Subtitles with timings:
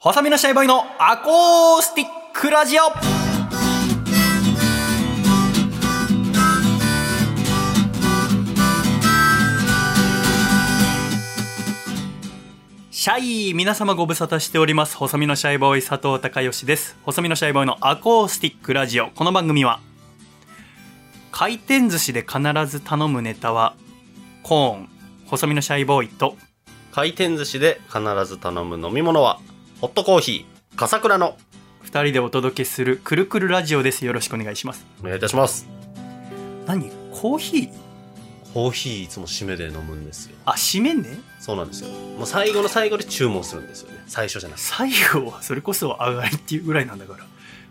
[0.00, 2.82] 細身のシャイボーイのアコースティックラジオ。
[12.92, 13.18] シャ
[13.50, 14.96] イ皆様ご無沙汰しております。
[14.96, 16.96] 細身のシャイボーイ佐藤孝義です。
[17.02, 19.10] 細身のシャイボーイのアコースティックラジオ。
[19.10, 19.80] この番組は
[21.32, 23.74] 回転寿司で必ず頼むネタは
[24.44, 24.88] コーン。
[25.26, 26.36] 細身のシャイボーイと
[26.92, 29.40] 回転寿司で必ず頼む飲み物は
[29.80, 31.36] ホットコーヒー笠倉の。
[31.84, 34.04] 2人でお届けするくるくるラジオです。
[34.04, 34.84] よろしくお願いします。
[35.00, 35.68] お願いいたします。
[36.66, 36.90] 何？
[37.12, 37.70] コーヒー？
[38.52, 40.36] コーヒーいつも締めで飲むんですよ。
[40.46, 41.90] あ締めねそうなんですよ。
[41.90, 44.02] もう最後の最後で注文するんですよね。
[44.08, 44.64] 最初じゃなくて。
[44.64, 47.24] 最後はそれこそ上がりっていうぐらいなんだから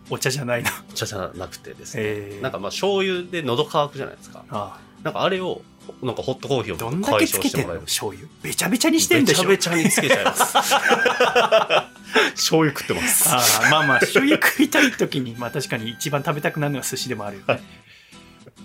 [0.09, 0.71] お茶じゃないな。
[0.89, 4.43] お茶じゃなくてですね、えー、なんかまあ醤油で喉乾くじゃないですか。
[4.49, 5.61] あなんかあれを
[6.01, 7.81] なんかホットコーヒーをどんだけ解つけてんの消してもらえる。
[7.81, 8.27] 醤油？
[8.41, 9.47] べちゃべちゃにしてんでしょ。
[9.47, 10.53] べちゃべちゃにつけちゃいます。
[12.35, 13.29] 醤油食ってます。
[13.29, 17.61] ああまあまあ醤油食いたい時にまあ確かに一番食べたくなるのが寿司でもあるよね。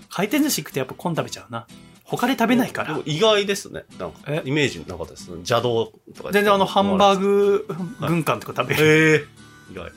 [0.08, 1.66] 回転寿司行くとやっぱコン食べちゃうな。
[2.04, 3.00] 他で食べないから。
[3.06, 3.84] 意外ですね。
[3.98, 4.42] なんかえ？
[4.44, 9.24] イメージなかったです邪道とか全然あのハンバーググ軍艦とか食べる、へえ。
[9.72, 9.90] 意外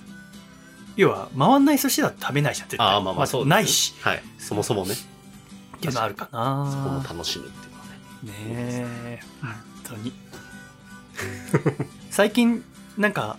[0.95, 2.87] 要は回んない寿司だと食べないじゃん絶対。
[2.87, 3.49] ああまあまあずそうね。
[3.49, 3.93] ないし。
[4.01, 4.23] はい。
[4.37, 4.93] そもそもね。
[4.93, 8.31] っていうのあるかそこもな楽しむっていうのはね。
[8.31, 9.19] ねえ。
[9.41, 9.51] 本
[9.83, 10.13] 当に。
[12.09, 12.63] 最近
[12.97, 13.37] なんか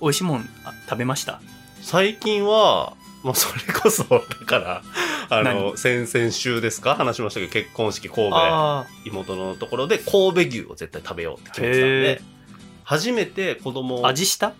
[0.00, 1.40] 美味しいもんあ食べました？
[1.82, 4.82] 最近は、まあ、それこそ、だから、
[5.30, 5.76] あの、何？
[5.76, 6.94] 先々週ですか？
[6.94, 12.22] 話しましたけど、結婚式神戸、あ妹のところで神戸牛を絶対食べようって決めてたんへで、
[12.84, 14.54] 初めて子供を、あ味した？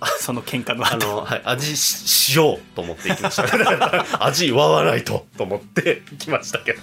[0.20, 4.24] その喧嘩の後あの、はい、味ししようと思って行きました。
[4.24, 6.80] 味言わないと、と思って行きましたけど。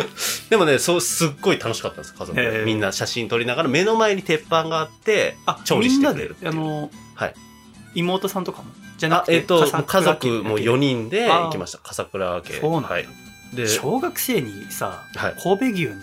[0.50, 2.50] でもね、そう、すっごい楽しかったんです、家族へで。
[2.62, 7.34] ーみんな写真撮りながら、目の前に鉄板があって、あ調理してくれるあのはい。
[7.94, 8.68] 妹さんとかも？
[8.96, 9.32] じゃなく、て？
[9.32, 11.78] あえっ、と、笠家族も4人で行きました。
[11.78, 12.60] 笠倉家。
[12.60, 13.08] そうなんだはい。
[13.52, 15.94] で、小学生にさ、はい神戸牛の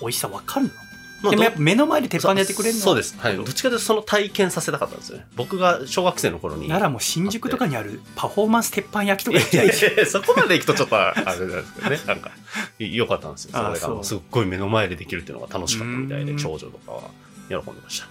[0.00, 0.72] 美味しさ分かるの？
[0.74, 0.81] まあ
[1.30, 2.80] でもやっぱ目の前で鉄板でやってくれるの？
[2.80, 3.16] そうです。
[3.18, 3.36] はい。
[3.36, 5.26] どっちかというとその体験させたかったんですよね。
[5.36, 6.68] 僕が小学生の頃に。
[6.68, 11.98] ならもう新宿とかにあるパフォーマンス鉄板焼きとか行きたいやそこまで行くとちょっとあれなんですけどね。
[12.06, 12.30] なんか、
[12.78, 13.52] 良かったんですよ。
[13.52, 13.64] それ
[13.96, 17.02] がすっごい目の前でできるっていうのが楽しかったみたいで、うん長女とかは
[17.48, 18.08] 喜んでました。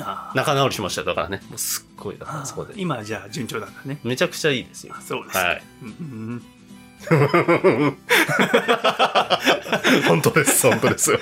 [0.00, 1.40] あ仲直りしましたよだからね。
[1.48, 2.74] もうすっごい、だからあそこで。
[2.76, 5.00] 今じゃあ順調なんだねめちゃくちゃいいですよあ。
[5.00, 5.62] そうです、はい。
[5.82, 6.42] うん
[10.06, 11.18] 本当です、本当ですよ。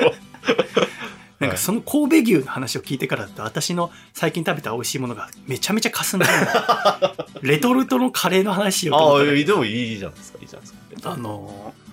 [1.40, 6.26] なんかその神戸牛の話を聞いてからだと私の最近食べた美味しいものがめちゃめちゃかすんだ
[7.42, 11.12] レトルトのカレーの話しようとああ、でもいいじゃないですか、いいじゃないですか。
[11.12, 11.88] あのー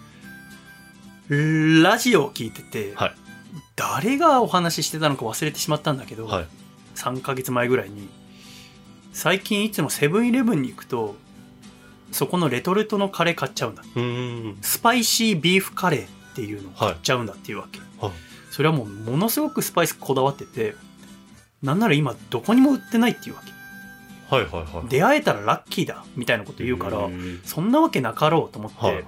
[1.81, 3.16] ラジオを聞いてて、はい。
[3.75, 6.47] 誰がお話ししてたのか忘れてしまったんだけど、はい。
[6.95, 8.07] 3ヶ月前ぐらいに
[9.12, 11.16] 最近いつもセブンイレブンに行くと
[12.12, 13.83] そこのレトルトのカレー買っちゃうんだ。
[14.62, 18.12] スパイシービーフカレーっていうのを買っちゃうんだっていうわけ、はい
[18.56, 20.76] それはもうものすごくスパイスこだわってて
[21.62, 23.52] なんなら今どこにも売ってないっていうわけ
[24.34, 24.88] はいはいはい。
[24.88, 27.10] 出会えたらラッキーだみたいなこと言うから、
[27.44, 29.04] そんなわけなかろうと思って、はいはい。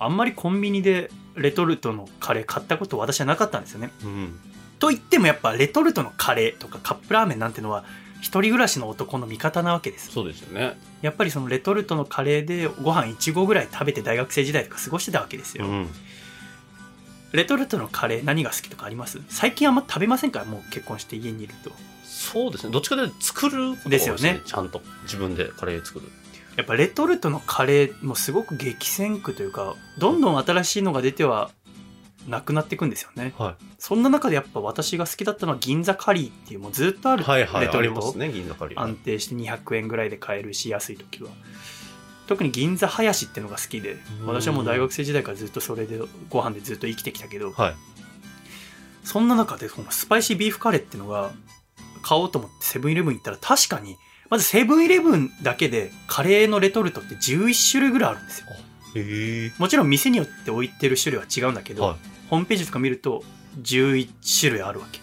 [0.00, 3.92] あんまりコンビニでレトルトのカレー買ったこと私はなかったんですよね。
[4.02, 4.40] うん。
[4.80, 7.84] と言ってもやっぱレトルトのカレーとかカップラーメンなんてのは
[8.20, 10.10] 一人暮らしの男の味方なわけです。
[10.10, 10.76] そうですよね。
[11.02, 15.66] やっぱりそのレトルトのカレーでご飯1合ぐらい食べて大学生時代とか過ごしてたわけですよ。
[15.66, 15.88] うん。
[17.32, 19.20] レトルトのカレー何が好きとかあります？
[19.28, 21.72] 最近あんま食べませんからもう結婚して家にいると。
[22.04, 22.72] そうですね。
[22.72, 26.44] どっちかというと作るですよねちゃんと自分でカレー作るっていう。
[26.56, 31.50] やっぱレトルトのカレーもすごく激戦区というかどんどん新しいのが出ては
[32.28, 33.32] なくなっていくんですよね。
[33.38, 37.24] はそんな中でやっぱ私が好きだったのは銀座カリーっていうもうずっとあるい。
[37.24, 37.66] はいはい。
[37.66, 38.80] レトルトありますね、銀座カレー。
[38.80, 41.30] 安定して200円ぐらいで買えるし安い時は
[42.32, 47.74] 特に銀座林っていうのが好きでうん私はもう大学生時代からずっとそれでご飯でずっと生きてきたけどはい。
[49.04, 51.32] そんな中でこのスパイシービーフカレーっていうのが
[52.02, 53.96] 買おうと思ってセブンイレブン行ったら確かに
[54.30, 58.46] まずセブンイレブンだけでカレーのレトルトって11種類ぐらいあるんですよ。
[59.58, 61.96] もちろん店によって置いてる種類は違うんだけど、はい。
[62.30, 63.24] ホームページとか見ると
[63.60, 65.00] 11種類あるわけ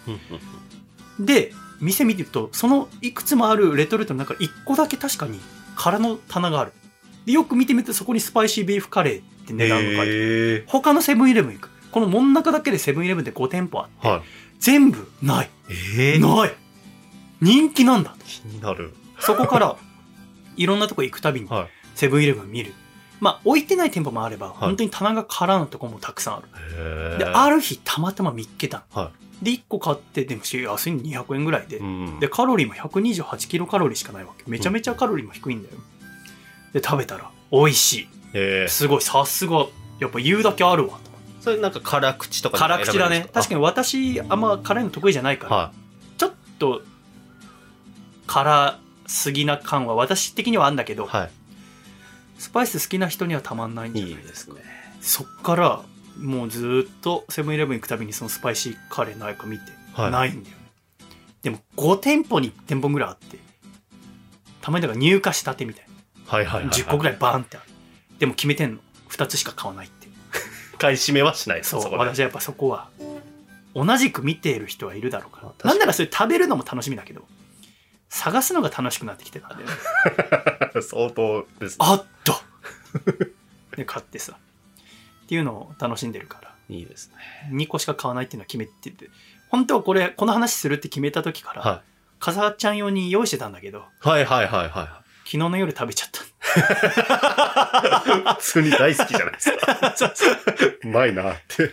[1.20, 5.38] で店見てるとそのいくつもあるレトルトの中1個だけ確かに
[5.76, 6.72] 空の棚がある
[7.24, 10.64] でよく見てみるとそこにスパイシービーフカレーって値段が書いて。
[10.66, 14.22] 他のセブンイレブン行くこの真ん中だけでセブンイレブンで5店舗あって、は
[14.58, 15.48] 全部ないい。
[15.98, 16.18] ええ。
[16.18, 16.52] ない
[17.40, 18.94] 人気なんだ気になる。
[19.18, 19.76] そこから
[20.56, 21.68] いろんなとこ行くたびにはい。
[21.94, 22.72] セブンイレブン見る
[23.18, 26.42] まあ置いてない店舗もあれば、い本当に棚が空のとこもたくさんあ
[27.12, 27.18] る。
[27.18, 29.10] である日たまたま見っけたのは
[29.42, 32.20] で、1個買って、でも安いの200円ぐらいで、うん。
[32.20, 34.44] で、カロリーも128キロカロリーしかないわけ。
[34.46, 35.76] めちゃめちゃカロリーも低いんだよ。
[36.72, 38.70] で、食べたら、美味しえい。
[38.70, 39.66] すごい、さすが、
[39.98, 40.98] やっぱ言うだけあるわ。
[41.40, 43.28] それなんか辛口とか辛口だね。
[43.32, 43.60] 確かに。
[43.60, 45.72] に私、あんま辛いの得意じゃないから、は
[46.18, 46.82] ちょっと、
[48.26, 51.08] 辛すぎな感は私的にはあんだけど、い。
[51.08, 51.28] は
[52.38, 54.00] スパイス好きな人にはたまんないんい。
[54.00, 54.22] じゃない？
[54.22, 54.62] いいですね。
[55.00, 55.82] そっから、
[56.18, 59.64] もうずーっとセブンイレブン行くたびにそのスパイシーカレーないか見て、
[59.94, 60.62] はいないんだよね。
[61.42, 63.38] でも5店舗に1店舗ぐらいあって、
[64.60, 65.89] たまにだから入荷したてみたいな。
[66.30, 66.70] はいはいはい。
[66.70, 67.66] 10個ぐらいバーンってある。
[68.20, 68.80] でも決めてんの。
[69.10, 70.08] 2つしか買わないって。
[70.78, 72.88] 買い占めはしないですそう、私はやっぱそこは。
[73.74, 75.70] 同じく見ている人はいるだろうから。
[75.70, 77.22] なんならそれ食べるのも楽しみだけど、
[78.08, 79.74] 探すのが楽しくなってきてたんだよね。
[80.82, 81.76] 相当ですね。
[81.80, 82.34] あっと
[83.76, 84.36] で、買ってさ。
[85.24, 86.54] っていうのを楽しんでるから。
[86.68, 87.14] いいですね。
[87.52, 89.10] 2個しか買わないっていうのは決めてて。
[89.48, 91.82] 本当はこれ、この話するって決めた時から、は
[92.20, 94.08] かさちゃん用に用意してたんだけど、い。
[94.08, 94.99] はいはいはいはい。
[95.30, 96.24] 昨日の夜食べちゃった。
[98.34, 99.80] 普通に大好きじゃないですか。
[100.82, 101.70] うまいなって。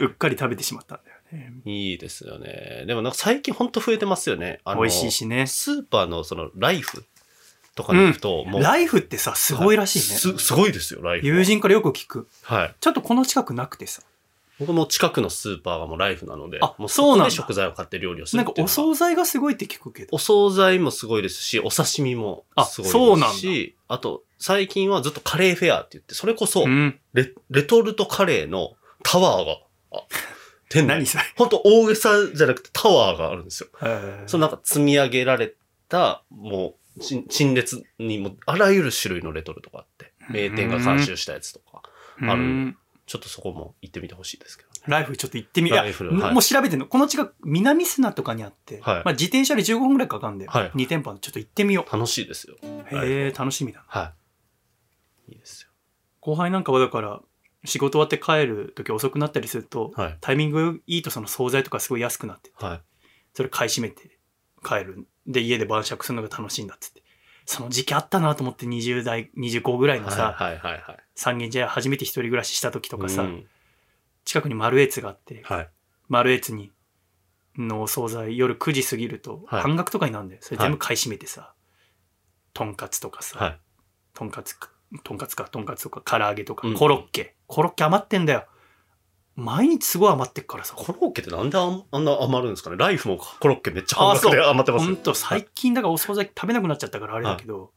[0.00, 1.52] うっかり食べてしまったんだよね。
[1.64, 2.82] いいですよね。
[2.88, 4.58] でもなんか最近ほんと増えてますよね。
[4.64, 5.46] あの美味しいしね。
[5.46, 7.04] スーパーのそのライフ
[7.76, 8.60] とかに行くと、もう。
[8.60, 10.04] ライフってさ、すごいらしいね。
[10.18, 11.32] す、すごいですよ、ライフは。
[11.32, 12.26] 友人からよく聞く。
[12.42, 12.74] はい。
[12.80, 14.02] ちょっとこの近くなくてさ。
[14.58, 20.08] 僕も近くのスーパーがもうライフなので、あもうそうな食材を買って料理をするなんかっていうのがお惣菜がすごいって聞くけど。
[20.12, 23.32] お惣菜もすごいですし、お刺身もすごいですし、あそうなん
[23.88, 26.98] あと、最近はずっとカレーフェアって言って、それこそ、うん。
[27.12, 29.58] レレトルトカレーのタワーが、
[29.92, 30.02] あ、
[30.68, 31.24] 店内何それ？
[31.36, 33.68] 本当大げさじゃなくてタワーがあるんですよ。
[33.82, 35.54] えーそのなんか積み上げられ
[35.88, 41.82] た、もう、陳陳列にもあらゆる種類のレトルトがあって、名店が監修したやつとか、
[42.22, 42.76] あるうん
[43.06, 44.76] ちょっとそこも行ってみてほしいですけどね。
[44.86, 46.86] ライフちょっと行ってみ、ライフはいもう調べてんの。
[46.86, 50.50] この近く、南砂とかにあって、はいまあ自転車で15分ぐらいかかるんだよ。
[50.50, 52.56] はい2店舗ちょっと行ってみよ楽しいですよ。
[52.62, 52.66] う。
[52.66, 53.84] へえ、楽しみだな。
[53.88, 54.14] は
[55.28, 55.32] い。
[55.32, 55.70] いいですよ。
[56.20, 57.20] 後輩なんかはだから、
[57.64, 60.18] 仕事終わって帰る時遅くなったりすると、はい。
[60.20, 62.82] タイミングいいとその惣菜とかすごい安くなって、はい。
[63.34, 64.18] それ買い占めて
[64.64, 65.06] 帰る。
[65.28, 67.02] で、家で晩酌するのが楽しいんだっつって。
[67.46, 70.82] その時期あったなと思って20代、25ぐらいのさ、はいはいはい。
[71.14, 73.46] 三軒茶屋初めて一人暮らしした時とかさ、うん
[74.24, 75.68] 近くに丸越があって、はい。
[76.08, 76.72] 丸越に
[77.56, 80.40] のお惣菜夜9時過ぎるとはい半額とかになるんだよ。
[80.42, 81.54] それはい全部買い占めてさ、
[82.52, 83.60] とんかつとかさ、はい。
[84.14, 84.70] とんかつか、
[85.04, 87.36] とんかつか、とんかつとか、唐揚げとかうん、コロッケ。
[87.46, 88.46] コロッケ余ってんだよ。
[89.36, 90.74] 毎日すごい余ってっからさ。
[90.74, 92.76] コロッケってなんであんあんな余るんですかね？
[92.78, 97.70] ライフもコロッケめっちゃ半額で余ってますよほんと、最近だからお惣菜食べなくなっちゃったからあれだけど、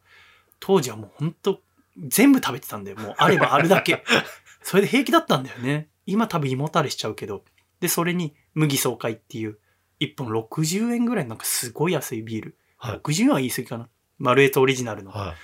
[0.60, 1.62] 当時はもうほんと、
[2.08, 2.98] 全部食べてたんだよ。
[2.98, 4.04] もうあればあるだけ。
[4.64, 5.90] それで平気だったんだよね。
[6.06, 7.44] 今多分胃もたれしちゃうけど。
[7.82, 9.58] で、それに麦爽快っていう、
[10.00, 12.58] 1本60円ぐらいのなんかすごい安いビール。
[12.78, 13.90] はい60円は言い過ぎかな。
[14.18, 15.36] マルエツオリジナルのは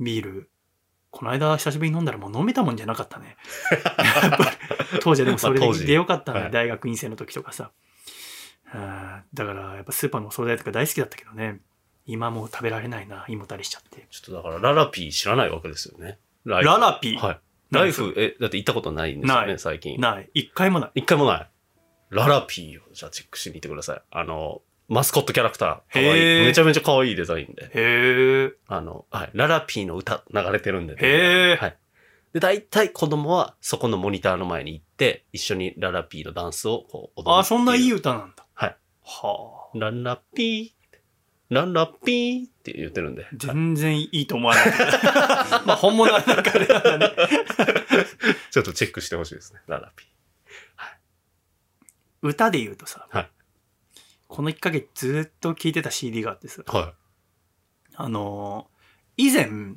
[0.00, 0.50] ビール。
[1.10, 3.36] この間久しぶりに飲んだらもう飲めたもんじゃなかったね。
[4.22, 4.50] やっぱり
[5.00, 7.70] 当時はでもそれでよかったね、はい大学院生の時とかさ。
[8.72, 11.60] あーだからやっぱスーパーのお惣菜とか大好きだったけどね。
[12.06, 14.00] 今もう食べられないな、胃もたれしちゃって。
[14.00, 14.02] い。
[14.10, 16.18] ちょっとだからララピー知らないわけですよね。
[16.44, 17.40] ラララピー、はい。
[17.70, 20.00] 何ライフ、え、だって行ったことないんですよね、最近。
[20.00, 20.28] ない。
[20.34, 20.90] 一回もない。
[20.96, 21.48] 一回もない。
[22.10, 24.02] ララピーをじゃあチェックしに行ってください。
[24.10, 25.68] あの、マスコットキャラクター。
[25.68, 26.46] かわいい。
[26.46, 27.66] めちゃめちゃ可愛いデザインで。
[27.66, 28.52] へえ。
[28.66, 29.30] あの、はい。
[29.34, 31.76] ララピーの歌流れてるんで、へーはい。
[32.32, 37.38] で、大体子供はそこのモニターの前に行って、一緒にララピーのダンスをこう踊る。
[37.38, 38.46] あ、そんないい歌なんだ。
[38.54, 38.76] はい。
[39.02, 39.78] はあ。
[39.78, 40.80] ララピー、
[41.48, 43.26] ララピーって言ってるんで。
[43.34, 44.66] 全然いいと思わない。
[45.66, 46.66] まあ本物はなんかね。
[48.50, 50.06] ちょっとチェックしてほしいですね、ララピ
[52.22, 53.30] 歌で言うとさ、はい
[54.28, 56.76] この1ヶ月ずっと聴いてた CD があってさ、ー。
[56.76, 56.94] は
[57.96, 58.80] あのー
[59.16, 59.74] 以前、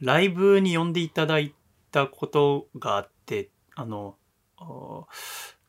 [0.00, 1.52] ライブに呼んでいただい
[1.92, 4.16] たことがあって、あの、
[4.58, 5.06] お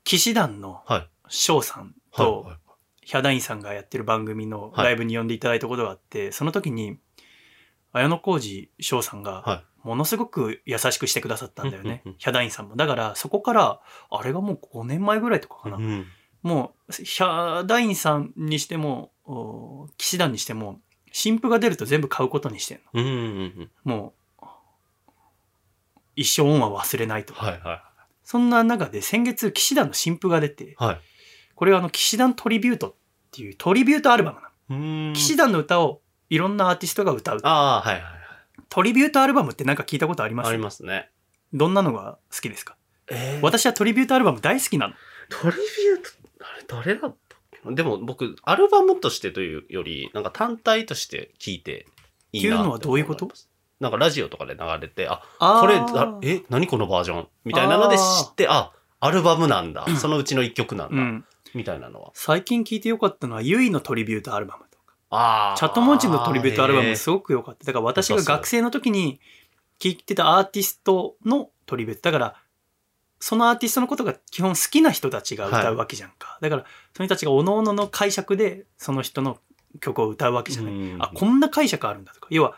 [0.03, 2.18] 騎士団のはい翔さんい。
[2.18, 2.58] とはい。
[3.06, 6.98] ヒャダインさんがやってる番組のはいライブに呼んでいただいたことがあって、その時に、
[7.92, 12.18] 綾小路翔さんが、はものすごく優しくしてくださったんだよねうんうんうん。
[12.18, 12.75] ヒャダインさんも。
[12.75, 15.77] だから、そこから、あれがもう5年前ぐらいとかかな。
[15.77, 16.06] うん。
[16.42, 20.80] もう、ヒャダインさんにしても、お騎士団にしても、
[21.12, 22.84] 新譜が出ると全部買うことにしてんの。
[22.94, 23.20] うんうんう
[23.63, 23.72] ん。
[23.84, 24.23] もう、
[26.15, 27.34] 一生恩は忘れないと。
[27.34, 27.84] はいは
[28.24, 31.00] そんな中で先月騎士団の新譜が出てい。、はい。
[31.55, 32.93] これはあの騎士団トリビュートっ
[33.32, 34.77] ていうトリビュートアルバムな
[35.10, 35.13] の。
[35.13, 37.39] 騎士団の歌をいろんなアーティストが歌う。
[37.43, 38.13] ああ、はいはいはい。
[38.70, 40.50] トリビュートアルバムってなんか聞いたことあります？
[40.50, 41.10] ありますね。
[41.53, 42.75] どんなのが好きですか？
[43.10, 44.93] えー、私はトリビュートアルバム大好きなの。
[45.29, 47.15] トリビュート、あれ誰だっ
[47.65, 51.88] でも僕、アルバムとしてというより、なんか単体として聴いて
[52.34, 53.32] いいなっていうのはどういうこと？
[53.80, 57.27] なんかラジオとかで流れて、あ、あーこれ、あえ、何このバージョン？
[57.46, 59.86] みたいなので知って、あアルバムなんだ。
[60.00, 60.96] そのうちの一曲なんだ。
[60.96, 61.25] うん。
[61.53, 62.12] みたいなのは。
[62.13, 64.96] 最近聞いてよかったのは、ユイのトリビュートアルバムとか。
[65.10, 67.65] あチャットモンチのトリビュートアルバムすごく良かった。
[67.65, 69.20] だから私が学生の時に
[69.80, 72.10] 聴いてたアーティストのトリビュート。
[72.10, 72.36] だから、
[73.20, 76.38] そのアーティストのことが基本好きな人たちが歌うわけじゃんか。
[76.42, 76.65] だから、
[76.96, 79.38] その人たちが各々の解釈でその人の
[79.80, 80.74] 曲を歌うわけじゃない。
[80.74, 82.27] うんあ、こんな解釈あるんだとか。
[82.32, 82.56] 要は、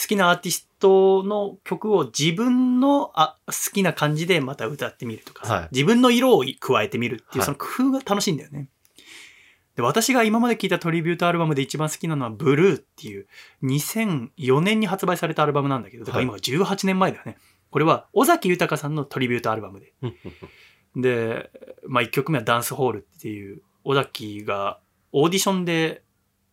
[0.00, 8.68] 好きなアーティストの曲を自分のあ好きな感じでまた歌ってみるとかさ、はい自分の色を加えてみるっていうはいその工夫が楽しいんだよね。
[9.74, 13.26] で、私が今まで聴いたトリビュートアルバムで一番好きなのはブルーっていう
[13.62, 17.36] 2004年に発売されたアルバムなんだけど、だから今が18年前だよね。
[17.70, 19.92] これは尾崎豊さんのトリビュートアルバムで。
[20.96, 21.50] で、
[21.86, 24.80] まあ1曲目はダンスホールっていう尾崎が
[25.12, 26.02] オーディションで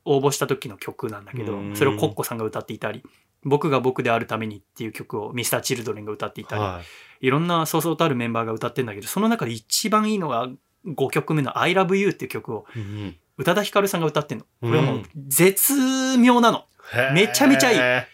[0.03, 3.03] 応募した時の曲なんだけどう、んそれをコッコさんが歌っていたり、
[3.45, 6.81] 僕が僕であるためにっていう曲をミスターチルドレンが歌っていたり、は
[7.21, 10.49] いろんなそうそうたるメンバーが歌ってんだけど、その中で一番いいのが
[10.85, 14.45] 5曲目の I Love You っていう曲をいうん宇多田ヒカルさんが歌ってんの。
[14.61, 16.65] これはもううん絶妙なの。
[16.93, 18.05] へーめちゃめちゃいい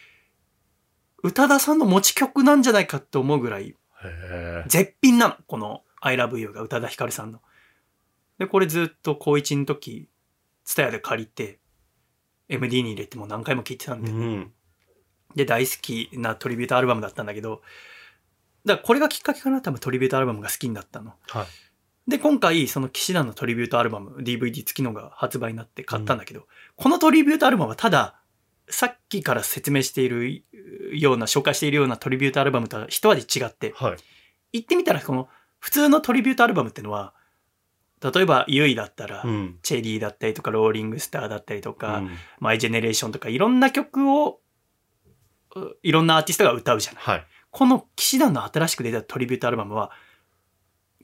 [1.23, 3.75] 宇多田さんの持ち曲なんじゃないかって思うぐらい
[4.67, 5.35] 絶品なの。
[5.47, 7.41] この I Love You が宇多田ヒカルさんの。
[8.39, 10.09] で、これずっと高1の時、
[10.63, 11.59] ツタヤで借りて、
[12.49, 14.51] MD に入れてもう何回も聴いてたんで、うん
[15.35, 17.61] で、大好きなトリビュートアルバムだったんだけど、
[18.65, 21.13] だからこれがきっかけかな、多分トリビュートアルバムが好きになったの。
[21.29, 21.45] はい。
[22.09, 28.19] で、今回、その騎士団のトリビュートアルバム、DVD 付きのが発売になって買ったんだけど、このトリビュートアルバムはただ、
[28.69, 30.43] さっきから説明している
[30.93, 33.97] ような、紹介しているようなトリビュートアルバムとは一味違って、はい。
[34.53, 37.13] 言ってみたら、この、普通のトリビュートアルバムってのは、
[38.01, 39.59] 例えば、ユイだったら、うん。
[39.61, 42.17] チェリーだったりとか、ローリングスターだったりとか、うん。
[42.39, 44.40] マイジェネレーションとか、いろんな曲を、う
[45.83, 47.03] いろんなアーティストが歌うじゃない。
[47.03, 49.91] はいこの騎士団の新しく出たトリビュートアルバムは、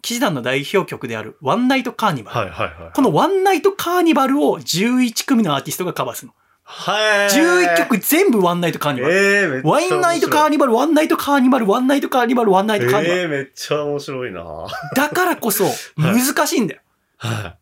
[0.01, 2.37] 騎士団の代表曲であるワンナイトカーニバル。
[2.39, 6.33] はいはいはいこのワンナイトカーニバルを11組のアーティストがカバーするの。
[6.63, 9.13] はい11曲全部ワンナイトカーニバル。
[9.13, 13.21] えーめっちゃワンナイトカーニバル、ワンナイトカーニバル、ワンナイトカーニバル、ワンナイトカーニバル。
[13.21, 15.65] えーめっちゃ面白いなは だからこそ
[15.97, 16.81] 難しいんだよ。
[16.81, 16.86] い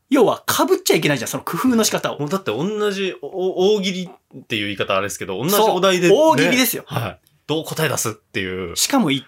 [0.09, 2.19] 要は被っちゃいけないじゃん、その工夫の仕方を。
[2.19, 4.09] もうだって同じお大喜利
[4.39, 7.19] っていう言い方あれですけど、同じお題で、大喜利ですよはい。
[7.47, 8.75] どう答え出すっていう。
[8.75, 9.23] しかも1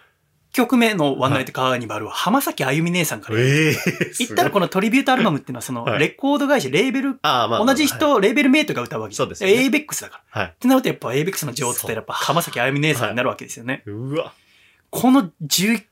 [0.51, 3.39] 曲目のワンナイトカーニバルは浜崎あゆみ姉さんから。
[3.39, 3.75] ええ
[4.19, 10.41] 言ったらこのトリビュートアルバムっていうのはそのはいレコード会社、レーベル、同じはい人、レーベルメイトが歌うわけそうですよねエイベックスだから。
[10.41, 10.51] はい。
[10.51, 13.83] ってなるとやっぱエイベックスの女王って言ったらやっぱ浜崎あゆみ姉さんになるわけですよね。
[13.85, 14.33] うわ。
[14.89, 15.83] この10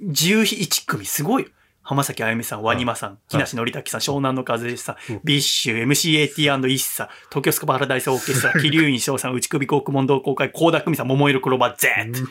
[0.00, 1.48] 11組すごいよ。
[1.88, 12.28] 浜崎あゆみさん、 WANIMAさん、木梨憲武さん、湘南の風さん、うんビッシュ、MCAT& イッサ、東京スカパラダイスオーケストラ、 鬼龍院翔さん、打首獄門同好会、倖田來未さん、ももいろクローバー Z。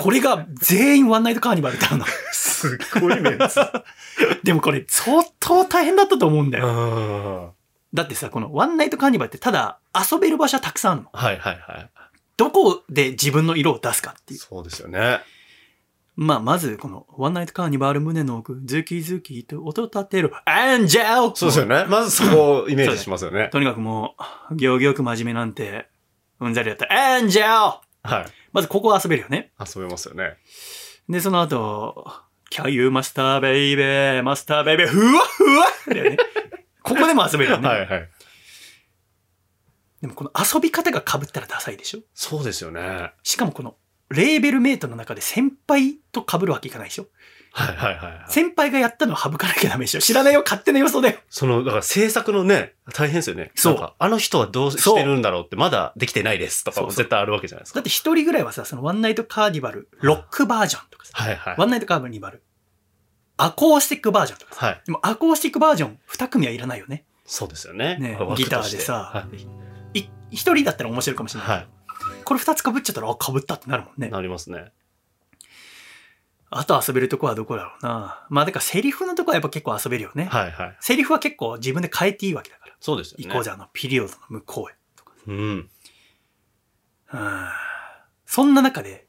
[0.00, 2.06] これが全員ワンナイトカーニバル歌うの。
[2.32, 3.60] すっごいメンツ。
[4.42, 6.66] でもこれ相当大変だったと思うんだよ。
[6.66, 7.52] は
[7.92, 11.10] だってさ、このワンナイトカーニバルってただ遊べる場所はたくさんあるの。
[11.12, 11.90] いはいはい。
[12.38, 14.40] どこで自分の色を出すかっていう。
[14.40, 15.20] そうですよね。
[16.16, 21.84] まあ、まず、この、ワンナイトカーニバル胸の奥、ズキズキと音立てる、エンジェルそうですよね。
[21.88, 23.50] まずそこをイメージしますよね。
[23.52, 24.16] とにかくも
[24.50, 25.88] う、行儀よく真面目なんて、
[26.40, 27.48] うんざりだったら、エンジェル
[28.02, 28.26] はい。
[28.52, 29.52] まずここ遊べるよね。
[29.60, 30.36] 遊べますよね。
[31.08, 32.06] で、その後、
[32.50, 33.82] Can you master baby,
[34.22, 36.16] master baby, ふわふわだよね。
[36.82, 37.66] ここでも遊べるよね。
[37.68, 38.08] はいはい。
[40.00, 42.80] でもこの遊び方が被ったらダサいでしょそうですよね。
[42.80, 43.76] はいしかもこの、
[44.10, 47.06] レーベルメイトの中で先輩と被るわけいかないでしょ？
[47.52, 48.32] はいはいはい。
[48.32, 50.00] 先輩がやったのは省かなきゃダメでしょ？
[50.00, 51.18] 知らないよ、勝手な予想だよ。
[51.30, 53.50] その、だから制作のね、大変ですよね。
[53.54, 57.78] そうかあの人はどうしてるんだろうって、まだできてないですとかもそうそう絶対あるわけじゃないですか。
[57.78, 61.54] だって一人ぐらいはさ、そのワンナイトカーニバル、ロックバージョンとかさ、はいはい。
[61.58, 62.42] ワンナイトカーニバル、
[63.38, 64.66] アコースティックバージョンとかさ。
[64.66, 64.82] はい。
[64.84, 67.04] でもアコースティックバージョン2組はいらないよね。
[67.24, 67.96] そうですよね。
[67.98, 69.26] ねギターでさは
[69.94, 71.48] い人だったら面白いかもしれない。
[71.50, 71.66] はい。
[72.26, 74.10] これ2つ被っちゃったら、あ、被ったってなるもんね。
[74.10, 74.72] なりますね。
[76.50, 78.26] あと遊べるとこはどこだろうな。
[78.28, 80.26] まあ、だからセリフのとこはやっぱ結構遊べるよね。
[80.26, 80.76] はいはい。
[80.80, 82.74] セリフは結構自分で変えていいわけだから。
[82.80, 83.24] そうですよね。
[83.26, 85.32] 行こうじゃあの、ピリオドの向こうへ。
[85.32, 85.70] うん。
[87.12, 87.48] うん
[88.26, 89.06] そんな中で。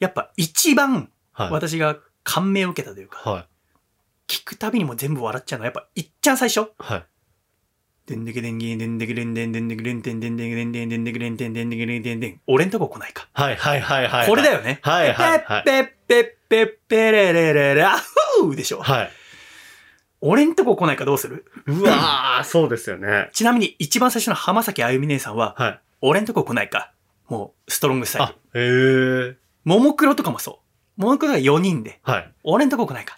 [0.00, 1.50] やっぱ一番はい。
[1.50, 3.48] 私が感銘を受けたというか、はい。
[4.28, 6.70] 聞くたびにも全部笑っちゃうのは、やっぱいっちゃん最初。
[6.78, 7.06] はい。
[8.10, 12.40] でんでけでんげんでんでけでんでんでんでけでんでんでんでんでんでんでんでけでんでんでんでんでんでんでん。
[12.48, 13.28] 俺んとこ来ないか。
[13.32, 14.28] はいはいはいはい。
[14.28, 14.80] これだよね。
[14.82, 15.44] はいはい。
[15.64, 17.96] ペッペッペッペレレレレ、あ
[18.40, 18.82] ほーでしょ。
[18.82, 19.10] はい。
[20.20, 23.30] 俺んとこ来ないかどうするうわー、そうですよね。
[23.32, 25.80] ちなみに一番最初の浜崎あゆみ姉さんは、はい。
[26.02, 26.92] 俺んとこ来ないか。
[27.28, 28.32] もう、ストロングスタイル。
[28.32, 29.36] あ、へえ。
[29.64, 30.60] ももクロとかもそ
[30.98, 31.00] う。
[31.00, 32.32] ももクロが4人で、はい。
[32.42, 33.16] 俺んとこ来ないか。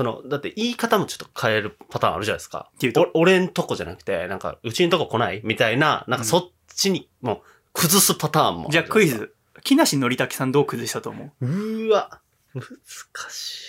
[0.00, 2.70] その、だって言い方もちょっと変えるパターンあるじゃないですか。
[2.74, 3.10] っていうと？
[3.12, 7.40] お俺んとこじゃなくて、なんか、うちんとこ来ないみたいな、なんかそっちに、もう、
[7.74, 9.08] 崩すパターンもるじゃあクイ。
[9.08, 9.34] ズ。
[9.62, 11.46] 木梨憲武さんどう崩したと思う？
[11.46, 12.22] うーわ、
[12.54, 12.62] 難
[13.28, 13.66] し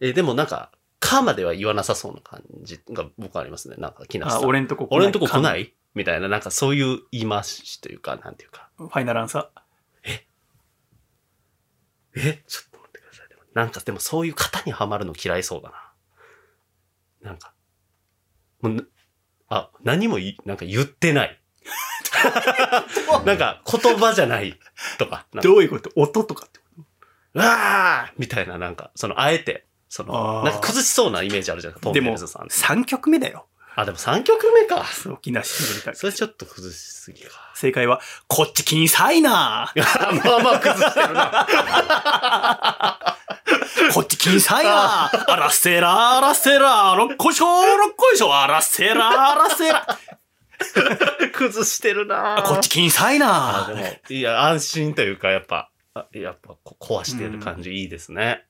[0.00, 0.06] い。
[0.08, 3.76] え、でもなんか、かまでは言わなさそうな感じが僕はありますね。
[3.78, 4.46] なんか、木梨さあ、ん。
[4.46, 4.98] 俺んとこ来ない。
[4.98, 5.62] 俺んとこ来ない？
[5.62, 8.70] いみたいな、なんかそういう言い回しというか、なんていうか。
[8.76, 9.50] ファイナルアンサ
[12.16, 12.42] え？
[12.48, 12.75] ちょっと
[13.56, 15.70] なんか、でもそういう型にはまるの嫌いそうだ
[17.22, 17.30] な。
[17.30, 17.54] なんか、
[18.60, 18.82] もうな
[19.48, 21.40] あ、何もいなんか言ってない。
[23.24, 24.60] なんか、言葉じゃない
[24.98, 25.24] とか。
[25.32, 25.90] かどういうこと？
[25.96, 26.84] 音とかってこ
[27.34, 32.46] うわーみたいな、なんか、その、あえて、その、なんか崩しそうなイメージあるじゃないですか、トンとでも、ネルズさん。
[32.48, 33.46] 3曲目だよ。
[33.74, 34.84] あ、でも3曲目か。
[34.86, 35.50] そう、木梨
[35.82, 35.98] 憲武。
[35.98, 37.30] それちょっと崩しすぎか。
[37.54, 39.70] 正解は、こっち気にさいな
[40.24, 41.46] まあまあ崩してるな。
[43.94, 46.94] こっち気にさいなあらせらあらせら。
[46.96, 49.86] ろっこいしょろっこいしょあらせらあらせら。
[51.32, 52.42] 崩してるな。
[52.46, 57.72] こっち気にさいあ、なでも、いや、安心というか、やっぱ、あやっぱ、こ壊してる感じ。
[57.72, 58.44] いいですね。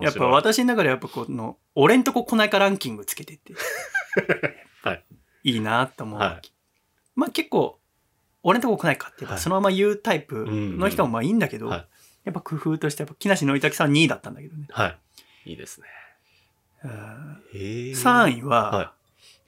[0.00, 3.54] やっぱ私の中でやっぱこの、俺んとこ来ないかランキングつけてって。
[4.84, 5.04] はい。
[5.44, 6.20] いいなと思う。
[6.20, 6.52] はい。
[7.14, 7.80] まあ結構、
[8.42, 11.86] 俺んとこ来ないかってそのまま言うタイプの人もまあいいんだけど、はい
[12.26, 14.66] やっぱ工夫としてやっぱ木梨憲武さん2位だったんだけどね。
[14.70, 15.50] はい。
[15.50, 15.86] いいですね。
[16.84, 17.58] うんへ
[17.92, 18.92] 3位は、は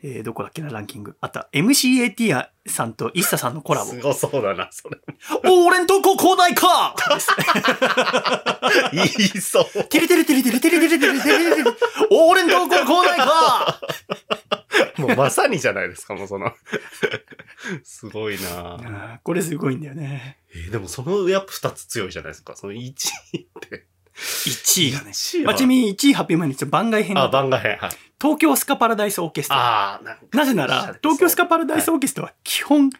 [0.02, 1.16] えーどこだっけなランキング。
[1.20, 4.00] あった MCAT さんと ISSA さんのコラボす。
[4.00, 4.97] ごそうだな、それ。
[5.50, 6.94] 俺んとこ来ないか
[8.92, 9.08] 言い
[9.40, 9.85] そう。
[9.85, 11.70] テレテレテレテレテレテレテレテレテレ
[12.11, 13.81] 俺んとこ来ないか
[14.99, 16.53] もうまさにじゃないですか、もうその。
[17.83, 18.77] すごいなう
[19.17, 20.38] んこれすごいんだよね。
[20.55, 22.57] えーでもそのやっぱ二つ強いじゃないですか。
[22.57, 22.79] その1
[23.33, 23.87] 位って。
[24.14, 25.11] 1位がね。
[25.11, 27.77] 1位まあ、ちなみに1位発表前に番外編あ、番外編。
[27.79, 27.91] はい。
[28.21, 29.61] 東京スカパラダイスオーケストラ。
[29.61, 32.91] ああ、ななぜなら、東京スカパラダイスオーケストラは基本、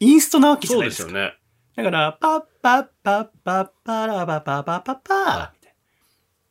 [0.00, 1.08] インストなわけじゃそうないですか。
[1.08, 1.34] ですよね。
[1.76, 5.74] だから、パッパッパッパッパラバパパパパはみたい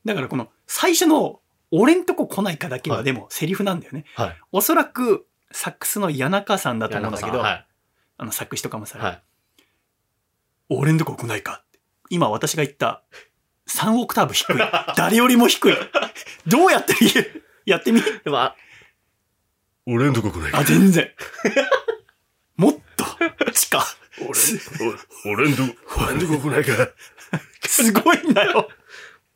[0.04, 0.13] な。
[0.13, 1.39] だからこの最初の、
[1.71, 4.06] 俺んとこ来ないかだけははいでもセリフなんだよね。
[4.15, 4.38] はい。
[4.51, 7.67] おそらく、サックスの谷中さんだと思うんだけど、はい。
[8.17, 9.23] あの作詞とかもされはい。
[10.69, 11.80] 俺んとこ来ないかって。
[12.10, 13.03] 今私が言った
[13.67, 14.56] 3オクターブ低い。
[14.95, 15.73] 誰よりも低い。
[16.47, 18.01] どうやって言えやってみ？
[18.01, 18.56] でも、あ
[19.86, 21.12] 俺んとこ来ないあ、全然。
[22.56, 23.06] もっと、
[23.51, 23.86] 地下。
[24.19, 26.89] 俺、俺んとこ、俺んとこ来ないから。
[27.67, 28.69] すごいんだよ。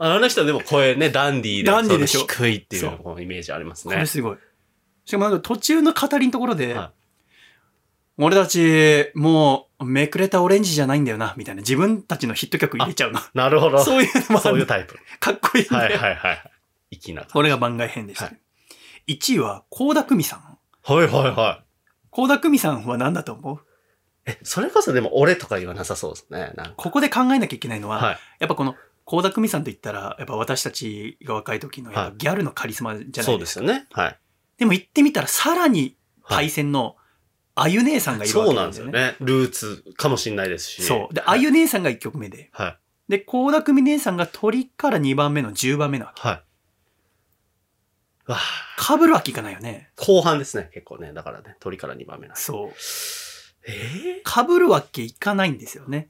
[0.04, 1.72] あの人でも声ね、ダンディーで。
[1.72, 2.22] ダンディーでしょ？
[2.22, 2.88] 低いっていそ
[3.18, 4.06] うイメージありますねこれ。
[4.08, 4.38] すごい。
[5.06, 6.92] しかもなんか途中の語りのところで、は
[8.18, 11.62] 俺たち、もう、めくれたオレンジじゃないんだよな、みたいな。
[11.62, 13.20] 自分たちのヒット曲入れちゃうの。
[13.34, 13.80] なるほど。
[13.86, 14.96] そういうのもそういうタイプ。
[15.20, 15.98] かっこいいんだよ。
[15.98, 16.52] はいはいはい。
[17.00, 17.26] 粋な。
[17.26, 18.26] これが番外編でした。
[18.26, 18.32] は
[19.08, 20.40] 1位は、高田久美さん。
[20.84, 21.66] はいはいはい。
[22.12, 23.60] 高田久美さんは何だと思う？
[24.26, 26.54] え、それこそでも俺とか言わなさそうですね。
[26.76, 28.20] ここで考えなきゃいけないのは、はい。
[28.40, 28.76] やっぱこの、
[29.12, 33.26] 高田久美さんと言ったら、やっぱ私たちが若い時のやっぱギャルのカリスマじゃないですか。
[33.26, 33.86] そうですよね。
[33.92, 34.20] はい。
[34.58, 35.98] でも言ってみたら、さらに、
[36.30, 36.96] パイセンの、
[37.54, 39.12] あゆ姉さんがいるわそうなんですよけなんだよね。
[39.12, 39.18] ね。
[39.20, 40.84] ルーツかもしれないですし。
[40.84, 41.14] そう。
[41.14, 41.44] で、あはい。
[41.44, 42.52] ゆ姉さんが1曲目で。
[42.54, 42.78] はい。
[43.10, 46.26] で、高田久美姉さんが鳥から2番目の10番目なわけ。
[46.26, 46.44] はい。
[48.78, 49.92] かぶるわけいかないよね。
[49.98, 50.70] 後半ですね。
[50.74, 51.12] 結構ね。
[51.12, 52.74] だからね、鳥から2番目なそう。
[53.68, 56.10] ええかぶるわけいかないんですよね。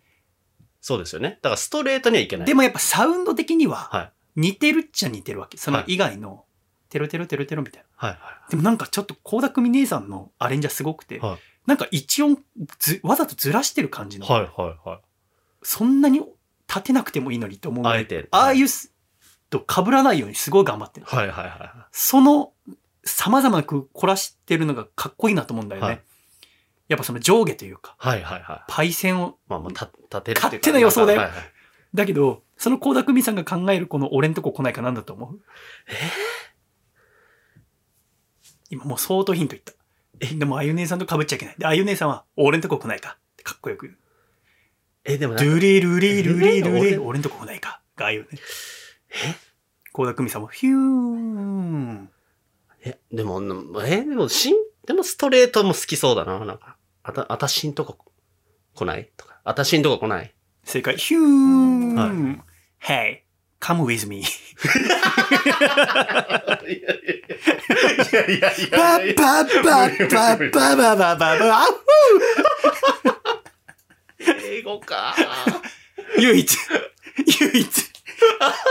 [0.82, 1.39] そうですよね。
[1.41, 2.48] だからストレートにはいけない。
[2.48, 4.12] でもやっぱサウンド的には、はい。
[4.36, 5.58] 似てるっちゃ似てるわけ。
[5.58, 6.46] そのはい以外の、
[6.89, 8.08] テロテロテロテロみたいな。
[8.08, 12.39] はいはでもなんかちょっと高田久美姉さんのアレンジはすごくて、はいなんか一音
[12.80, 14.30] ず、わざとずらしてる感じの、い。
[14.30, 14.48] はいは
[14.86, 15.00] いはい。
[15.62, 16.22] そんなに
[16.67, 18.94] 立てなくてもいいのにと思うあえてああいうす
[19.52, 21.06] と被らないようにすごい頑張ってる。
[21.06, 22.54] はいはいはその、
[23.04, 25.88] 様々な工凝らしてるのがかっこいいなと思うんだよね。
[25.88, 26.02] はい
[26.92, 28.08] やっぱその上下というか、い。
[28.08, 28.64] はいはいはい。
[28.68, 31.40] パイセンを、まあまあ、た立てる勝手な予想だよはいはい
[31.94, 35.40] だけど、その高田久美さんが考えるこの俺んとこ来ないかなんだと思う？
[38.70, 39.74] 今もう相当ヒント言った。
[40.22, 41.56] え、でもあゆ姉さんと被っちゃいけない。
[41.58, 43.94] で、あゆ姉さんは俺んとこ来ないかってかっこよく。
[45.04, 48.28] え、でもドゥリルリルリルリ俺んとこ来ないかがあゆね。
[49.92, 52.10] 高田久美さんもヒューン。
[52.86, 53.42] え、でも、
[53.86, 54.56] え、でも、しん、
[54.88, 56.40] でもストレートも好きそうだな。
[56.46, 57.98] なんか、あた、あたしんとこ
[58.76, 59.10] 来ない？
[59.18, 60.34] とか、あたしんとこ来ない？
[60.64, 60.96] 正解。
[60.98, 61.96] ヒューン。
[61.96, 62.12] は
[62.84, 63.22] Hey,
[63.60, 64.22] come with me.
[64.22, 64.24] い
[68.14, 71.68] やいやいやいパッパッパッパッパッパッパッパッパッ
[74.44, 75.16] 英語か。
[76.20, 76.58] 唯一、
[77.42, 77.92] 唯一。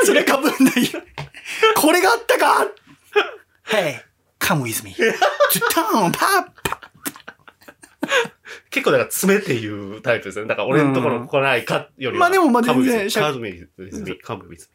[0.05, 1.01] それかぶんないよ。
[1.77, 2.67] これがあったか
[3.67, 4.01] !Hey,
[4.39, 4.95] come with me.
[4.95, 6.81] To town, パッパ
[8.71, 10.49] 結構だから詰めて言うタイプですよね。
[10.49, 12.21] だから俺のところ来ないかよりは。
[12.21, 14.69] まあでもまあ全然カムビズミ、カムビズ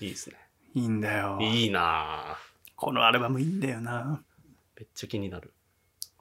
[0.00, 0.06] ミ。
[0.06, 0.36] いいですね。
[0.74, 1.38] いいんだよ。
[1.40, 2.46] いいなぁ。
[2.74, 4.22] このアルバムいいんだよな。
[4.76, 5.52] めっちゃ気になる。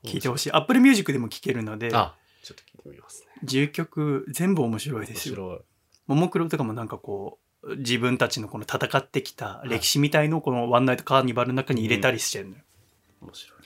[0.04, 0.52] 聴いてほしい。
[0.52, 3.28] Apple Music でも聴けるので、あ、ちょっと聞いてみますね。
[3.44, 5.36] 10曲全部面白いで面すよ。
[5.36, 5.60] 白い。
[6.08, 12.62] ももクロとかもなんかこう、自分たちのこの戦ってきた歴史みたいのをこのワンナイトカーニバルの中に入れたりしてるのよ。
[13.22, 13.60] 面白い。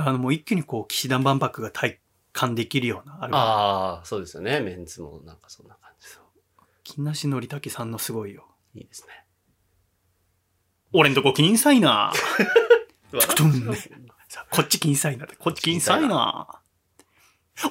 [0.00, 1.98] あのもう一気にこう、騎士団万博が体
[2.32, 3.44] 感できるようなアルバム。
[3.44, 4.60] ああ、そうですよね。
[4.60, 6.06] メンツもなんかそんな感じ。
[6.84, 8.46] 木梨憲武さんのすごいよ。
[8.74, 9.24] いいですね。
[10.92, 12.12] 俺んとこ金さいな。
[13.12, 13.76] うわトゥン
[14.28, 16.46] さこっち金さいなって、こっち金さいな。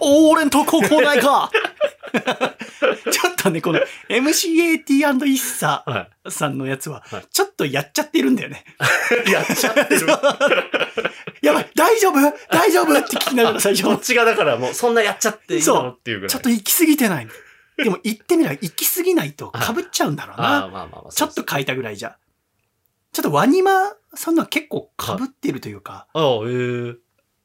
[0.02, 1.50] おー俺んとこ来ないか
[3.12, 8.66] ちょっとね、この MCAT& イッサはさんのやつははい、ちょっとやっちゃってるんだよね。
[9.28, 9.30] い。
[9.32, 10.08] やっちゃってる。
[11.42, 12.14] やばい、大丈夫？
[12.50, 13.00] 大丈夫？
[13.00, 16.30] って聞きながら最初こっちがだからもうそんなやっちゃっていいのっていうぐらい。
[16.30, 17.28] ちょっと行き過ぎてない。
[17.78, 20.90] でも言ってみれば行き過ぎないと被っちゃうんだろうな。
[21.12, 22.18] ちょっと書いたぐらいじゃ。
[23.14, 26.96] ちょっとワニマさんのは結構被ってるというか、ああ、ええ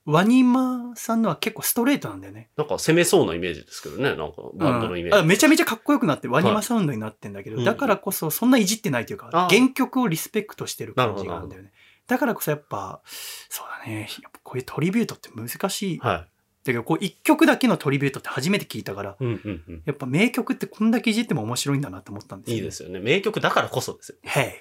[0.04, 2.50] ワニマさんのは結構ストレートなんだよね。
[2.56, 4.16] なんか攻めそうなイメージですけどね。
[4.16, 5.28] なんかバンドのイメうんあージ。
[5.28, 11.72] めちゃめちゃかっこよくなって、ワニマサウンドになってんだけど、うんだからこそそんないじってないというかあ、原曲をリスペクトしてる感じがあるんだなよね。
[12.08, 13.00] だからこそやっぱ、
[13.48, 15.98] そうだね、やっぱこういうトリビュートって難しい。
[15.98, 16.26] だは
[16.64, 19.14] けど、こう一曲だけのトリビュートって初めて聞いたから、い。
[19.20, 19.82] うんうんうん。
[19.84, 22.98] やっぱ名曲ってこんだけいじっても面白いんだなと思ったんですよ、いいですよね。
[22.98, 24.18] 名曲だからこそですよ。
[24.24, 24.52] Hey,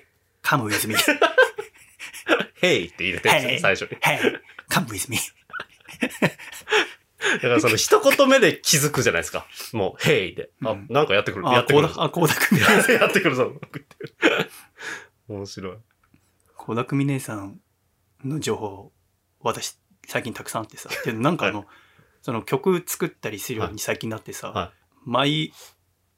[0.43, 0.95] come with me.
[2.61, 3.97] ヘイって入れてるんですよ、Hey, 最初に。
[3.99, 5.17] hey, come with me.
[7.33, 9.45] だからその一言目で気づくじゃないですか。
[9.73, 10.51] もう、ヘイで。
[10.63, 11.45] あうん、なんかやってくる。
[11.45, 11.87] やあ、ってくる。
[11.87, 12.65] こうだ、あ、こうだくみね。
[12.99, 13.51] やってくるぞ。
[15.27, 15.77] 面白い。
[16.57, 17.59] 倖田來未姉さん
[18.23, 18.91] の情報、
[19.39, 20.89] 私、最近たくさんあってさ。
[21.05, 21.65] でなんかあの、
[22.21, 24.71] その曲作ったりするように最近なってさ、は
[25.03, 25.51] 毎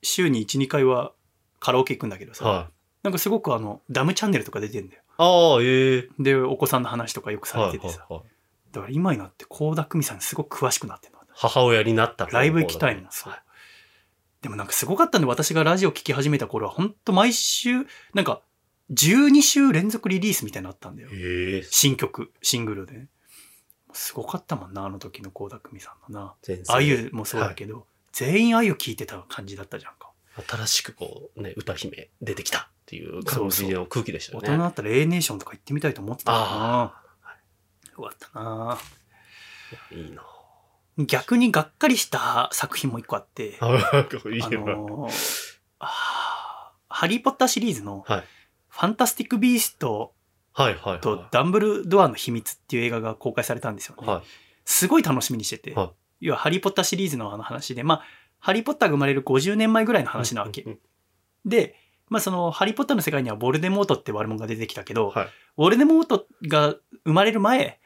[0.02, 1.14] 週に1、2回は
[1.60, 2.74] カラオケ行くんだけどさ、はい。
[3.04, 5.03] なんかすごくあの、ダムチャンネルとか出てんだよ。
[5.18, 8.06] ああ、ええで、お子さんの話とかよくされはいててさ。
[8.10, 8.24] はいはい。
[8.72, 11.20] だから今になって倖田來未さんすごく詳しくなってるの。
[11.36, 13.08] 母親になったライブ行きたいの。
[13.12, 13.34] そう。
[14.42, 18.42] でもなんかすごかったんで、私がラジオ聞き始めた頃は、ほんと毎週、なんか、
[18.92, 21.10] 12週連続リリースみたいになったんだよ。
[21.14, 23.08] ええ新曲、シングルで。
[23.94, 26.36] すごかったもんな、あの時の倖田來未さんのな。
[26.68, 30.12] あゆもそうだけど、全員あゆ聴いてた感じだったじゃんか。
[30.48, 34.50] 新しくこう、ね、歌姫出てきたっていう感じの空気でしたよね。
[34.50, 38.04] 大人だったら A ネーションとか行ってみたいと思ってたかあな。
[38.04, 38.78] よかったな。
[39.92, 40.24] いいな
[41.06, 45.10] 逆にがっかりした作品も一個あって、あのー
[46.90, 48.24] ハリーポッターシリーズのはい。
[48.70, 50.14] ファンタスティック・ビースト
[51.02, 54.08] とダンブルドアの秘密っていう映画が公開されたんですよね。
[54.08, 54.22] はい。
[54.66, 55.90] すごい楽しみにしてて、はい
[56.24, 58.04] 要はハリーポッターシリーズのあの話で、まあ、
[58.44, 60.78] ハリーポッターが生まれる50年前ぐらいの話なわけ。
[61.46, 61.76] で、
[62.10, 65.28] まあそのハリーポッターの世界にはボルデモートって悪者が出てきたけど、はい。
[65.56, 66.76] ボルデモートが
[67.06, 67.80] 生まれる前、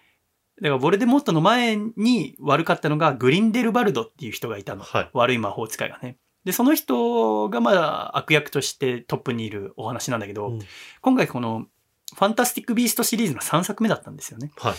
[0.60, 4.82] だからボルデモートの前に悪かったのがグリンデルバルドっていう人がいたの。
[4.82, 5.10] はい。
[5.14, 6.18] 悪い魔法使いがね。
[6.44, 10.60] で、その人がまあ悪役としてトップにいるお話なんだけど、うん
[11.02, 11.68] 今回この
[12.16, 14.52] ファンタスティック・ビーストシリーズの3作目だったんですよね。
[14.58, 14.74] はい。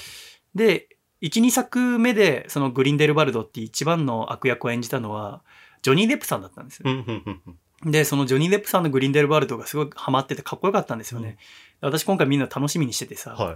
[0.57, 0.89] で、
[1.23, 5.43] 1、2作目でそのグリンデルバルドって一番の悪役を演じたのは、
[5.83, 6.91] ジョニー・デップさんだったんですよ。
[6.91, 11.39] うんうんうんうんで、そのジョニー・デップさんのグリンデルバルドがすごいハマっててかっこよかったんですよね。
[11.81, 13.53] 私今回みんな楽しみにしててさ、は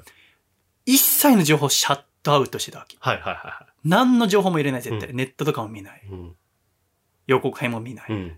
[0.86, 0.92] い。
[0.92, 2.96] 一切の情報をシャットアウトしてたわけ。
[3.00, 5.10] はいはいは何の情報も入れない絶対。
[5.10, 6.02] うネットとかも見ない。
[6.06, 6.08] い。
[6.08, 6.36] うん。
[7.26, 8.06] 予告編も見ない。
[8.10, 8.36] うん。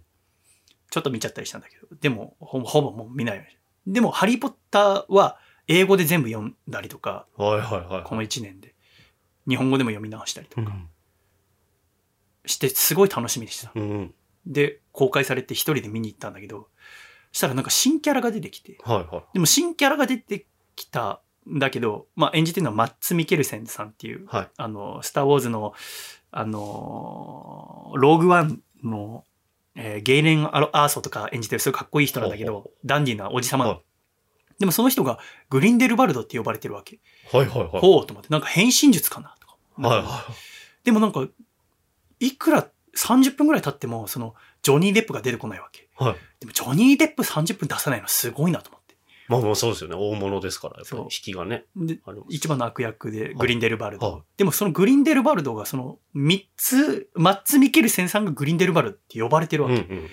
[0.91, 8.05] ちょっと見ちゃったりしたんだけど、でもほぼほぼもう見ないようにでも、ハリー・ポッターは英語で全部読んだりとか、はいはいはい。
[8.05, 8.75] この1年で。
[9.47, 10.89] 日本語でも読み直したりとかうん。
[12.47, 13.73] して、すごい楽しみにしてた。
[13.75, 14.15] うん。
[14.47, 16.69] で、公開されて一人で見に行ったんだけど、
[17.33, 19.25] したらなんか新キャラが出てきて、はいはい。
[19.35, 24.49] でも新キャラが出てきたんだけど、まあ演じてるのはマッツ・ミケルセンさんっていう、はい。
[24.57, 25.75] あの、スター・ウォーズの、
[26.31, 29.25] あの、ローグワンの、
[29.77, 33.81] えーゲイレン・アーソとか演じてるすごいかっこいい人なんだけど、ダンディーなおじさま、はい
[34.59, 35.19] でもその人が
[35.51, 37.01] グリンデルバルドって呼ばれてるわけ。
[37.33, 37.69] はいはいはい。
[37.81, 39.57] ほうと思って、なんか変身術かなとか。
[39.77, 40.27] はいは
[40.85, 41.27] でもなんか、
[42.21, 45.89] いくら30分ぐらい経っても、そのジョニー・デップが出てこないわけ。
[45.97, 46.17] はい。
[46.41, 48.97] でもジョニー・デップ30分出さないのすごいなと思って。
[49.29, 49.97] まあまあそうですよね。
[49.97, 51.65] 大物ですから、やっぱり引きがね。
[52.29, 54.13] 一番の悪役でグリンデルバルド。
[54.13, 59.77] はいでもそのグリンデルバルドがそのマッツ、マッツ・ミケルセンさんがグリンデルバルドって呼ばれてるわけ。
[59.77, 60.11] うんうんうん。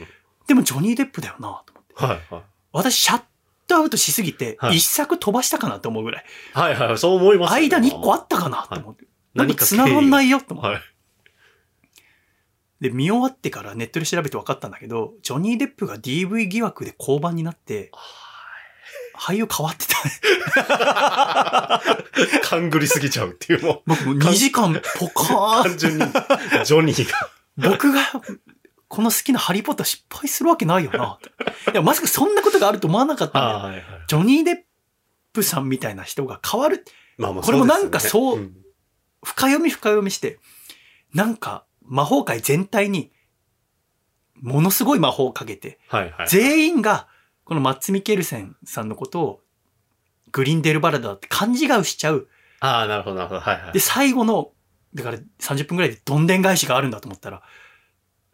[0.47, 1.93] でもジョニー・デップだよなと思って。
[2.05, 2.43] はいはい。
[2.73, 3.21] 私シャッ
[3.67, 6.25] トアウトしすぎてはい一作飛ばしたかなと思うぐらい。
[6.53, 9.05] はいはい、そう思います、間に1個あったかなと思って。
[9.33, 10.69] 何かか繋がんないよと思って。
[10.71, 10.81] はい。
[12.81, 17.91] で、見終わってからネットで調べて分かったんだけど、ジョニー・デップが DV 疑惑で降板になって、
[19.15, 21.81] 俳優変わってた。
[22.43, 26.05] 勘ぐりすぎちゃうっていう、もう、僕もう2時間ポカーン単純に、
[26.65, 27.29] ジョニーが。
[27.69, 28.01] 僕が、
[28.87, 31.19] この好きなハリーポッター失敗するわけないよな。
[31.71, 33.57] いや、まさかそんなことがあると思わなかったんだよ。
[33.57, 33.83] はいはい。
[34.07, 34.57] ジョニー・デッ
[35.33, 36.83] プさんみたいな人が変わる。
[37.17, 38.61] まあまあこれもなんかそうですよね
[39.23, 40.39] 深読み深読みして、
[41.13, 43.11] なんか魔法界全体に、
[44.41, 46.27] ものすごい魔法をかけて、うんはいはい。
[46.29, 47.07] 全員が、
[47.43, 49.41] このマッツ・ミケルセンさんのことを、
[50.31, 52.29] グリンデルバルドだって勘違いしちゃう。
[52.61, 53.41] ああ、なるほどなるほど。
[53.41, 53.81] はいはいで、。
[53.81, 54.51] 最後の、
[54.93, 57.43] だから30分くらいでどんでん返しがあるんだと思ったら、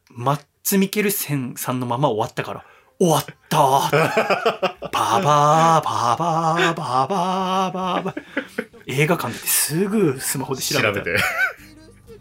[0.10, 2.66] マッツ・ミケルセンさんのまま終わったから、
[3.00, 3.92] 終わったー
[4.94, 8.24] バーバー、バーバー、バーバー、バーバー。
[8.86, 10.94] 映画館ですぐスマホで調べた。
[10.94, 11.18] 調べて。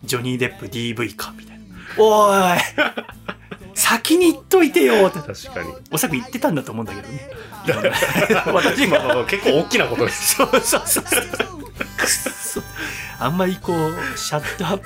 [0.07, 1.64] ジョニー・デップ DV か、みたいな。
[1.99, 2.61] おーい
[3.75, 5.19] 先に言っといてよって。
[5.19, 5.73] 確かに。
[5.90, 7.31] おそらく言ってたんだと思うんだけどね。
[8.53, 9.05] 私が。
[9.05, 10.37] まあま結構大きなことです。
[10.37, 11.05] そうそうそう。
[11.05, 12.62] くっそ。
[13.19, 14.85] あんまりこう、シャットアップ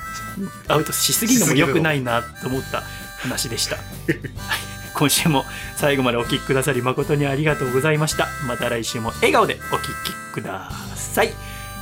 [0.67, 2.83] アウトしすぎるのも良くないなと思った
[3.19, 3.77] 話でした。
[3.77, 3.81] は
[4.11, 5.45] い今週も
[5.77, 8.27] 最後までお聞きくださり誠にありがとうございました。
[8.45, 11.33] また来週も笑顔でお聞きください。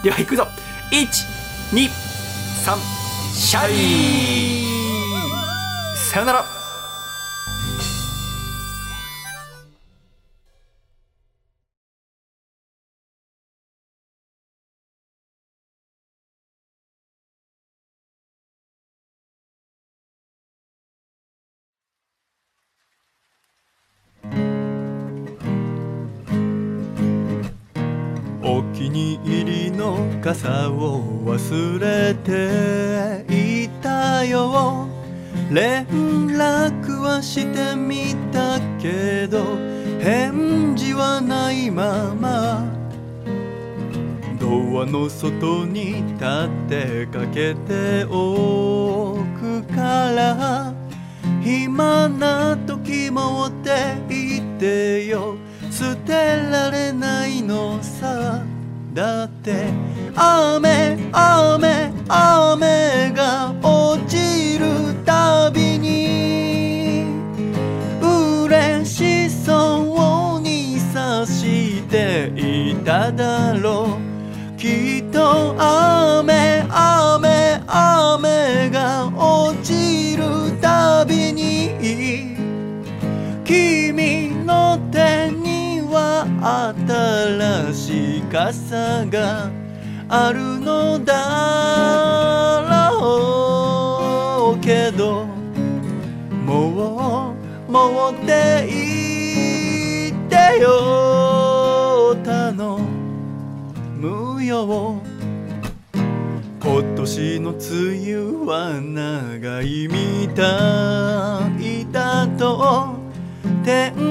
[0.03, 0.47] では行くぞ。
[0.91, 1.07] 1、
[1.73, 1.89] 2、
[2.65, 4.63] 3、シャイ。
[5.95, 6.45] さよなら。
[28.41, 31.98] お気に入りの傘を忘れ
[44.89, 50.73] の外に立ってかけておくから
[51.41, 55.35] 暇な時もって言ってよ。
[55.69, 56.11] 捨て
[56.51, 58.43] られないのさ。
[58.93, 59.67] だって
[60.15, 64.65] 雨雨雨が落ちる
[65.05, 67.05] たびに。
[68.01, 74.08] 嬉しそうにさしていただろう。
[86.41, 89.49] 新しい傘が
[90.07, 95.25] あるのだろうけど
[96.45, 97.35] も
[97.67, 101.19] うもうって言ってよ。
[102.23, 102.53] 頼
[103.97, 105.01] むよ
[106.61, 107.59] 今年の梅
[108.15, 112.95] 雨は長いみたいだと
[113.63, 114.08] 天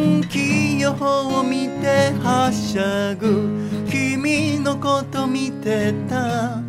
[0.98, 3.86] 気予報を見てはしゃぐ。
[3.88, 6.60] 君のこと見てた。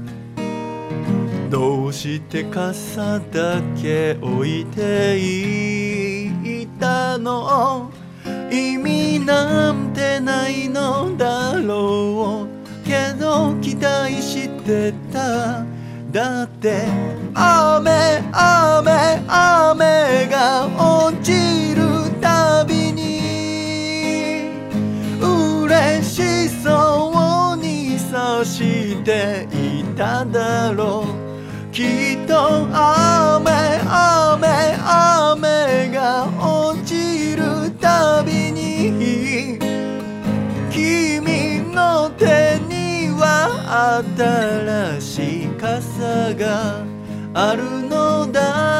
[1.50, 7.92] どうして傘だけ置いていたの？
[8.52, 12.88] 意味なんてないのだろう。
[12.88, 15.66] けど期待してた。
[16.12, 16.86] だって
[17.34, 21.99] 雨雨雨が落ちる。
[26.64, 33.52] そうにさしていただろうきっと雨
[33.88, 39.58] 雨雨が落ちるたびに
[40.70, 44.04] 君の手には
[45.00, 46.84] 新しい傘が
[47.34, 48.79] あるのだ